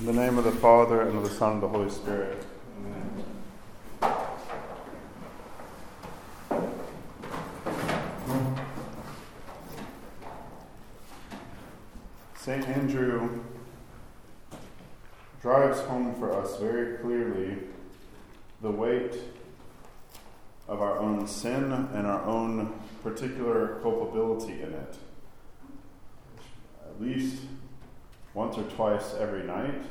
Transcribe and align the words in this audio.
In 0.00 0.06
the 0.06 0.12
name 0.12 0.36
of 0.36 0.44
the 0.44 0.52
Father, 0.52 1.02
and 1.02 1.16
of 1.16 1.22
the 1.22 1.30
Son, 1.30 1.52
and 1.52 1.62
of 1.62 1.70
the 1.70 1.78
Holy 1.78 1.90
Spirit. 1.90 2.44
Amen. 2.78 3.24
St. 12.36 12.68
Andrew 12.68 13.44
drives 15.40 15.80
home 15.82 16.14
for 16.14 16.36
us 16.36 16.58
very 16.58 16.98
clearly 16.98 17.58
the 18.60 18.70
weight 18.70 19.16
of 20.66 20.80
our 20.80 20.98
own 20.98 21.28
sin 21.28 21.72
and 21.72 22.06
our 22.06 22.24
own 22.24 22.72
particular 23.02 23.78
culpability 23.82 24.62
in 24.62 24.72
it. 24.72 24.96
At 26.84 27.00
least 27.00 27.42
once 28.34 28.56
or 28.56 28.64
twice 28.64 29.14
every 29.18 29.42
night, 29.42 29.82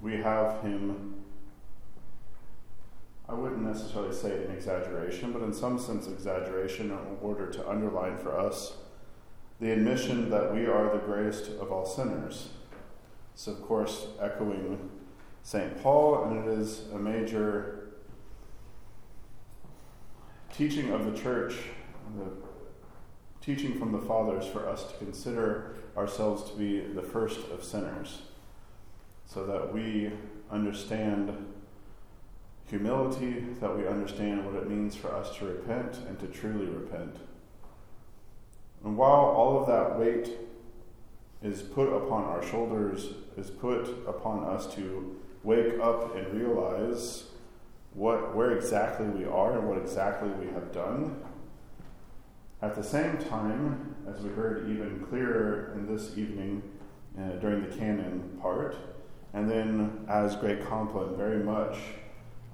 we 0.00 0.16
have 0.16 0.62
him, 0.62 1.14
I 3.28 3.34
wouldn't 3.34 3.62
necessarily 3.62 4.14
say 4.14 4.44
an 4.44 4.50
exaggeration, 4.50 5.32
but 5.32 5.42
in 5.42 5.52
some 5.52 5.78
sense, 5.78 6.08
exaggeration 6.08 6.90
in 6.90 6.98
order 7.22 7.46
to 7.50 7.68
underline 7.68 8.18
for 8.18 8.38
us 8.38 8.74
the 9.60 9.70
admission 9.70 10.30
that 10.30 10.54
we 10.54 10.66
are 10.66 10.90
the 10.90 10.98
greatest 11.04 11.50
of 11.60 11.70
all 11.70 11.86
sinners. 11.86 12.48
It's, 13.34 13.46
of 13.46 13.62
course, 13.62 14.06
echoing 14.20 14.90
St. 15.42 15.82
Paul, 15.82 16.24
and 16.24 16.44
it 16.44 16.58
is 16.58 16.86
a 16.92 16.98
major 16.98 17.90
teaching 20.52 20.90
of 20.92 21.04
the 21.04 21.16
church, 21.16 21.54
the 22.16 22.30
teaching 23.40 23.78
from 23.78 23.92
the 23.92 24.00
fathers 24.00 24.46
for 24.46 24.68
us 24.68 24.84
to 24.90 24.98
consider 24.98 25.74
ourselves 25.96 26.50
to 26.50 26.56
be 26.56 26.80
the 26.80 27.02
first 27.02 27.40
of 27.50 27.64
sinners, 27.64 28.22
so 29.26 29.44
that 29.46 29.72
we 29.72 30.10
understand 30.50 31.46
humility, 32.66 33.44
that 33.60 33.76
we 33.76 33.86
understand 33.86 34.44
what 34.44 34.54
it 34.54 34.68
means 34.68 34.94
for 34.94 35.14
us 35.14 35.36
to 35.36 35.44
repent 35.44 35.98
and 36.08 36.18
to 36.20 36.26
truly 36.26 36.66
repent. 36.66 37.16
And 38.84 38.96
while 38.96 39.10
all 39.10 39.60
of 39.60 39.66
that 39.66 39.98
weight 39.98 40.30
is 41.42 41.62
put 41.62 41.88
upon 41.88 42.24
our 42.24 42.46
shoulders, 42.46 43.14
is 43.36 43.50
put 43.50 43.88
upon 44.06 44.44
us 44.44 44.72
to 44.74 45.16
wake 45.42 45.80
up 45.80 46.14
and 46.14 46.32
realize 46.34 47.24
what, 47.94 48.36
where 48.36 48.52
exactly 48.52 49.06
we 49.06 49.24
are 49.24 49.58
and 49.58 49.68
what 49.68 49.78
exactly 49.78 50.28
we 50.28 50.46
have 50.52 50.72
done, 50.72 51.16
at 52.62 52.74
the 52.74 52.82
same 52.82 53.16
time, 53.16 53.94
as 54.06 54.22
we 54.22 54.30
heard 54.30 54.68
even 54.68 55.04
clearer 55.08 55.72
in 55.74 55.86
this 55.86 56.18
evening 56.18 56.62
uh, 57.18 57.30
during 57.40 57.68
the 57.68 57.74
canon 57.74 58.38
part, 58.40 58.76
and 59.32 59.50
then 59.50 60.04
as 60.08 60.36
Great 60.36 60.66
Compline 60.66 61.16
very 61.16 61.42
much 61.42 61.78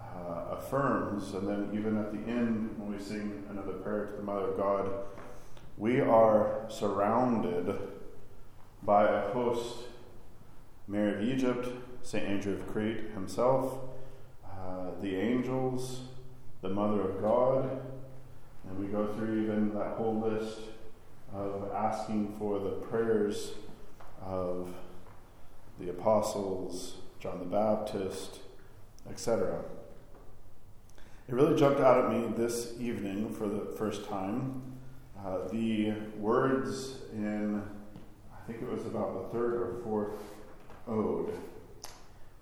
uh, 0.00 0.56
affirms, 0.56 1.34
and 1.34 1.48
then 1.48 1.70
even 1.72 1.98
at 1.98 2.12
the 2.12 2.30
end 2.30 2.78
when 2.78 2.96
we 2.96 3.02
sing 3.02 3.44
another 3.50 3.72
prayer 3.72 4.06
to 4.06 4.16
the 4.16 4.22
Mother 4.22 4.50
of 4.50 4.56
God, 4.56 4.90
we 5.76 6.00
are 6.00 6.64
surrounded 6.68 7.76
by 8.82 9.08
a 9.08 9.32
host 9.32 9.88
Mary 10.86 11.14
of 11.14 11.28
Egypt, 11.28 11.68
St. 12.02 12.24
Andrew 12.24 12.54
of 12.54 12.66
Crete 12.68 13.10
himself, 13.12 13.80
uh, 14.44 14.90
the 15.02 15.16
angels, 15.16 16.02
the 16.62 16.68
Mother 16.68 17.00
of 17.00 17.20
God, 17.20 17.80
and 18.68 18.78
we 18.78 18.86
go 18.86 19.06
through 19.14 19.42
even 19.42 19.74
that 19.74 19.96
whole 19.96 20.20
list 20.20 20.60
of 21.34 21.70
asking 21.74 22.34
for 22.38 22.58
the 22.58 22.70
prayers 22.70 23.52
of 24.24 24.72
the 25.78 25.90
apostles, 25.90 26.96
John 27.20 27.38
the 27.38 27.44
Baptist, 27.44 28.40
etc. 29.08 29.62
It 31.28 31.34
really 31.34 31.58
jumped 31.58 31.80
out 31.80 32.04
at 32.04 32.10
me 32.10 32.32
this 32.36 32.74
evening 32.78 33.32
for 33.32 33.48
the 33.48 33.74
first 33.76 34.08
time. 34.08 34.62
Uh, 35.24 35.48
the 35.48 35.92
words 36.18 36.98
in, 37.12 37.62
I 38.32 38.46
think 38.46 38.62
it 38.62 38.70
was 38.70 38.86
about 38.86 39.14
the 39.14 39.36
third 39.36 39.54
or 39.54 39.80
fourth 39.82 40.12
ode, 40.86 41.32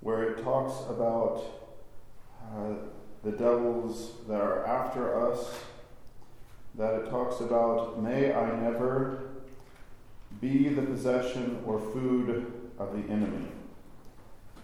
where 0.01 0.25
it 0.25 0.45
talks 0.45 0.89
about 0.91 1.43
uh, 2.43 2.75
the 3.23 3.33
devils 3.33 4.13
that 4.29 4.41
are 4.41 4.67
after 4.67 5.31
us 5.31 5.59
that 6.77 6.95
it 6.95 7.11
talks 7.11 7.41
about, 7.41 8.03
may 8.03 8.33
I 8.33 8.61
never 8.61 9.31
be 10.41 10.69
the 10.69 10.83
possession 10.83 11.63
or 11.65 11.79
food 11.79 12.53
of 12.79 12.93
the 12.93 13.13
enemy. 13.13 13.49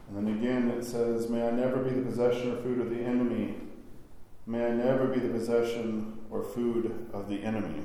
And 0.08 0.16
then 0.16 0.34
again 0.36 0.68
it 0.70 0.84
says, 0.84 1.28
may 1.28 1.46
I 1.46 1.50
never 1.52 1.76
be 1.76 1.90
the 1.90 2.02
possession 2.02 2.52
or 2.52 2.56
food 2.62 2.80
of 2.80 2.90
the 2.90 3.00
enemy. 3.00 3.54
May 4.46 4.66
I 4.66 4.70
never 4.70 5.06
be 5.06 5.20
the 5.20 5.28
possession 5.28 6.18
or 6.30 6.42
food 6.42 7.08
of 7.12 7.28
the 7.28 7.42
enemy. 7.42 7.82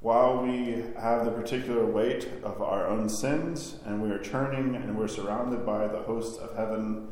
While 0.00 0.42
we 0.42 0.82
have 0.98 1.26
the 1.26 1.30
particular 1.30 1.84
weight 1.84 2.26
of 2.42 2.62
our 2.62 2.86
own 2.86 3.10
sins 3.10 3.76
and 3.84 4.00
we 4.00 4.10
are 4.10 4.22
turning 4.22 4.74
and 4.74 4.96
we're 4.96 5.08
surrounded 5.08 5.66
by 5.66 5.86
the 5.88 5.98
hosts 5.98 6.38
of 6.38 6.56
heaven, 6.56 7.08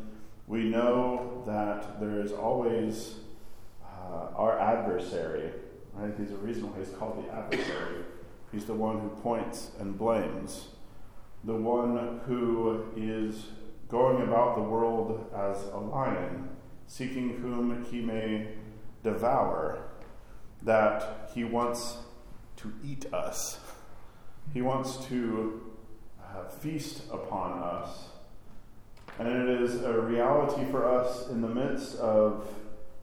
we 0.47 0.65
know 0.65 1.43
that 1.47 2.01
there 2.01 2.23
is 2.23 2.33
always 2.33 3.17
uh, 4.09 4.37
our 4.37 4.59
adversary. 4.59 5.51
Right? 5.93 6.15
He's 6.19 6.31
a 6.31 6.37
reason 6.37 6.71
why 6.71 6.79
he's 6.79 6.95
called 6.95 7.25
the 7.25 7.33
adversary. 7.33 8.05
He's 8.53 8.65
the 8.65 8.75
one 8.75 9.01
who 9.01 9.09
points 9.09 9.73
and 9.79 9.99
blames, 9.99 10.69
the 11.45 11.55
one 11.55 12.21
who 12.27 12.87
is 12.97 13.47
going 13.89 14.23
about 14.23 14.55
the 14.57 14.63
world 14.63 15.31
as 15.35 15.65
a 15.73 15.79
lion, 15.79 16.49
seeking 16.87 17.41
whom 17.41 17.85
he 17.91 18.01
may 18.01 18.49
devour, 19.03 19.83
that 20.63 21.31
he 21.35 21.45
wants 21.45 21.99
to 22.57 22.73
eat 22.85 23.13
us. 23.13 23.61
He 24.53 24.63
wants 24.63 24.97
to 25.07 25.75
uh, 26.23 26.49
feast 26.49 27.03
upon 27.13 27.63
us. 27.63 28.09
And 29.19 29.29
it 29.29 29.63
is 29.63 29.83
a 29.83 30.01
reality 30.01 30.65
for 30.71 30.87
us 30.87 31.29
in 31.29 31.41
the 31.41 31.49
midst 31.49 31.97
of 31.97 32.47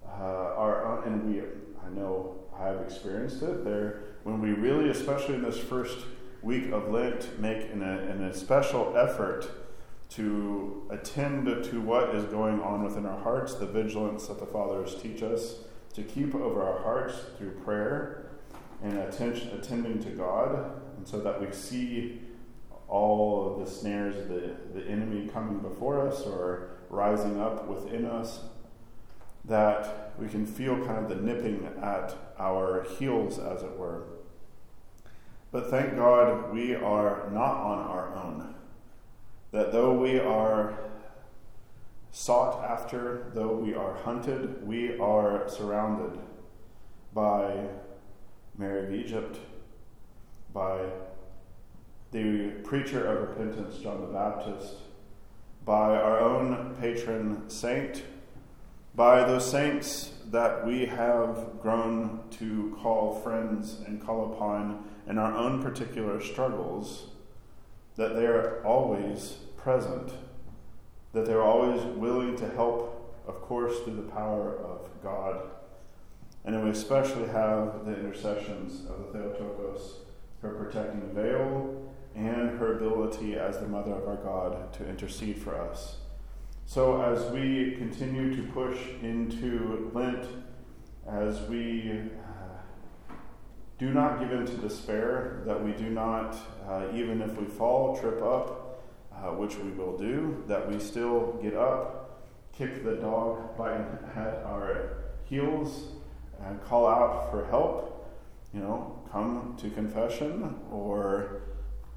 uh, 0.08 0.24
our, 0.56 0.85
and 1.06 1.34
we, 1.34 1.42
I 1.42 1.90
know 1.94 2.36
I've 2.58 2.82
experienced 2.82 3.42
it. 3.42 3.64
There, 3.64 4.04
when 4.24 4.42
we 4.42 4.52
really, 4.52 4.90
especially 4.90 5.36
in 5.36 5.44
this 5.44 5.58
first 5.58 6.00
week 6.42 6.72
of 6.72 6.90
Lent, 6.92 7.40
make 7.40 7.72
an, 7.72 7.82
an 7.82 8.34
special 8.34 8.96
effort 8.98 9.50
to 10.10 10.88
attend 10.90 11.46
to 11.46 11.82
what 11.82 12.14
is 12.16 12.26
going 12.26 12.62
on 12.62 12.84
within 12.84 13.06
our 13.06 13.20
hearts, 13.20 13.56
the 13.56 13.66
vigilance 13.66 14.28
that 14.28 14.40
the 14.40 14.46
Fathers 14.46 14.96
teach 15.02 15.24
us 15.24 15.56
to 15.94 16.04
keep 16.04 16.36
over 16.36 16.62
our 16.62 16.82
hearts 16.84 17.16
through 17.38 17.52
prayer 17.64 18.28
and 18.84 18.98
attention, 19.00 19.50
attending 19.58 20.00
to 20.04 20.10
God, 20.12 20.80
and 20.98 21.08
so 21.08 21.20
that 21.22 21.42
we 21.42 21.52
see 21.52 22.22
all 22.88 23.58
the 23.58 23.70
snares 23.70 24.16
of 24.18 24.30
the, 24.30 24.56
the 24.74 24.86
enemy 24.88 25.28
coming 25.28 25.60
before 25.60 26.08
us 26.08 26.22
or 26.22 26.78
rising 26.90 27.40
up 27.40 27.68
within 27.68 28.06
us, 28.06 28.42
that 29.48 30.14
we 30.20 30.28
can 30.28 30.46
feel 30.46 30.76
kind 30.86 30.98
of 30.98 31.10
the 31.10 31.16
nipping 31.16 31.70
at 31.82 32.16
our 32.40 32.86
heels, 32.98 33.38
as 33.38 33.62
it 33.64 33.78
were. 33.78 34.04
But 35.52 35.70
thank 35.70 35.96
God 35.96 36.54
we 36.54 36.76
are 36.76 37.30
not 37.32 37.58
on 37.58 37.80
our 37.80 38.16
own. 38.16 38.56
That 39.52 39.72
though 39.72 39.94
we 39.94 40.20
are 40.20 40.78
sought 42.12 42.64
after, 42.64 43.32
though 43.34 43.56
we 43.56 43.74
are 43.74 43.94
hunted, 43.94 44.66
we 44.66 44.98
are 45.00 45.48
surrounded 45.48 46.20
by 47.14 47.68
Mary 48.58 48.86
of 48.86 48.94
Egypt, 48.94 49.40
by 50.54 50.80
the 52.12 52.52
preacher 52.64 53.06
of 53.06 53.30
repentance, 53.30 53.78
John 53.78 54.02
the 54.02 54.08
Baptist, 54.08 54.76
by 55.66 55.98
our 55.98 56.20
own 56.20 56.76
patron 56.80 57.50
saint, 57.50 58.04
by 58.96 59.26
those 59.26 59.50
saints 59.50 60.14
that 60.32 60.66
we 60.66 60.86
have 60.86 61.60
grown 61.62 62.22
to 62.32 62.76
call 62.82 63.20
friends 63.22 63.82
and 63.86 64.02
call 64.02 64.34
upon 64.34 64.86
in 65.08 65.18
our 65.18 65.36
own 65.36 65.62
particular 65.62 66.22
struggles, 66.22 67.08
that 67.96 68.16
they 68.16 68.26
are 68.26 68.64
always 68.66 69.38
present, 69.58 70.14
that 71.14 71.26
they're 71.26 71.44
always 71.44 71.82
willing 71.98 72.36
to 72.38 72.50
help, 72.52 73.22
of 73.28 73.42
course, 73.42 73.80
through 73.82 73.96
the 73.96 74.12
power 74.12 74.58
of 74.58 74.90
God. 75.04 75.42
And 76.46 76.64
we 76.64 76.70
especially 76.70 77.28
have 77.28 77.86
the 77.86 77.98
intercessions 77.98 78.86
of 78.90 79.12
the 79.12 79.20
Theotokos, 79.20 80.00
her 80.42 80.50
protecting 80.50 81.02
veil, 81.14 81.92
and 82.16 82.58
her 82.60 82.78
ability 82.78 83.36
as 83.36 83.60
the 83.60 83.68
Mother 83.68 83.94
of 83.94 84.08
our 84.08 84.18
God 84.18 84.72
to 84.74 84.88
intercede 84.88 85.38
for 85.38 85.60
us. 85.60 85.98
So, 86.68 87.02
as 87.04 87.32
we 87.32 87.76
continue 87.78 88.36
to 88.36 88.52
push 88.52 88.80
into 89.04 89.92
Lent, 89.94 90.26
as 91.08 91.40
we 91.44 91.92
uh, 91.92 93.14
do 93.78 93.94
not 93.94 94.20
give 94.20 94.32
in 94.32 94.48
to 94.48 94.58
despair, 94.58 95.44
that 95.46 95.64
we 95.64 95.74
do 95.74 95.92
not, 95.92 96.36
uh, 96.68 96.88
even 96.94 97.22
if 97.22 97.40
we 97.40 97.46
fall, 97.46 97.96
trip 97.96 98.20
up, 98.22 98.84
uh, 99.14 99.30
which 99.34 99.58
we 99.58 99.70
will 99.72 99.96
do, 99.96 100.44
that 100.48 100.68
we 100.68 100.80
still 100.80 101.40
get 101.42 101.54
up, 101.54 102.26
kick 102.52 102.84
the 102.84 102.96
dog 102.96 103.56
by 103.56 103.72
our 104.46 105.04
heels, 105.26 105.90
and 106.44 106.62
call 106.64 106.88
out 106.88 107.30
for 107.30 107.46
help. 107.46 108.10
You 108.54 108.62
know, 108.62 109.04
come 109.12 109.56
to 109.60 109.70
confession, 109.70 110.56
or 110.72 111.44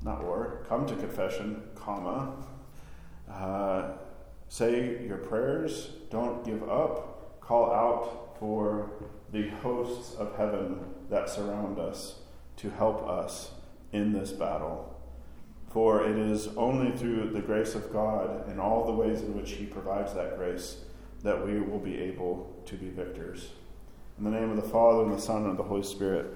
not 0.03 0.23
or, 0.23 0.65
come 0.69 0.87
to 0.87 0.95
confession, 0.95 1.63
comma. 1.75 2.35
Say 4.49 5.05
your 5.07 5.19
prayers, 5.19 5.91
don't 6.11 6.45
give 6.45 6.69
up, 6.69 7.41
call 7.41 7.71
out 7.71 8.37
for 8.39 8.91
the 9.31 9.49
hosts 9.49 10.15
of 10.17 10.37
heaven 10.37 10.79
that 11.11 11.29
surround 11.29 11.79
us 11.79 12.21
to 12.57 12.71
help 12.71 13.07
us 13.09 13.51
in 13.93 14.13
this 14.13 14.33
battle. 14.33 14.95
For 15.71 16.03
it 16.09 16.19
is 16.19 16.49
only 16.57 16.97
through 16.97 17.31
the 17.31 17.41
grace 17.41 17.75
of 17.75 17.93
God 17.93 18.49
and 18.49 18.59
all 18.59 18.87
the 18.87 18.93
ways 18.93 19.21
in 19.21 19.37
which 19.37 19.53
He 19.53 19.67
provides 19.67 20.15
that 20.15 20.39
grace 20.39 20.79
that 21.23 21.45
we 21.45 21.61
will 21.61 21.79
be 21.79 21.99
able 21.99 22.63
to 22.67 22.75
be 22.77 22.89
victors. 22.89 23.51
In 24.19 24.25
the 24.25 24.31
name 24.31 24.51
of 24.51 24.57
the 24.57 24.63
Father, 24.63 25.05
and 25.05 25.13
the 25.13 25.21
Son, 25.21 25.45
and 25.45 25.59
the 25.59 25.63
Holy 25.63 25.83
Spirit. 25.83 26.27